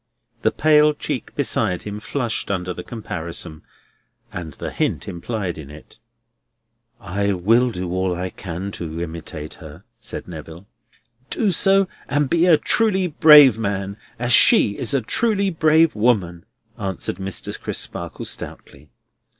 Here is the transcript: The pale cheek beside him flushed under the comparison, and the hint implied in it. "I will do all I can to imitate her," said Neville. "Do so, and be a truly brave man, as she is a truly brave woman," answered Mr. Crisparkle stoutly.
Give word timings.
The 0.41 0.49
pale 0.51 0.95
cheek 0.95 1.31
beside 1.35 1.83
him 1.83 1.99
flushed 1.99 2.49
under 2.49 2.73
the 2.73 2.81
comparison, 2.83 3.61
and 4.33 4.53
the 4.53 4.71
hint 4.71 5.07
implied 5.07 5.59
in 5.59 5.69
it. 5.69 5.99
"I 6.99 7.33
will 7.33 7.69
do 7.69 7.91
all 7.91 8.15
I 8.15 8.31
can 8.31 8.71
to 8.71 8.99
imitate 8.99 9.53
her," 9.61 9.83
said 9.99 10.27
Neville. 10.27 10.65
"Do 11.29 11.51
so, 11.51 11.87
and 12.09 12.31
be 12.31 12.47
a 12.47 12.57
truly 12.57 13.05
brave 13.05 13.59
man, 13.59 13.95
as 14.17 14.33
she 14.33 14.75
is 14.75 14.95
a 14.95 15.01
truly 15.01 15.51
brave 15.51 15.93
woman," 15.93 16.45
answered 16.79 17.17
Mr. 17.17 17.59
Crisparkle 17.59 18.25
stoutly. 18.25 18.89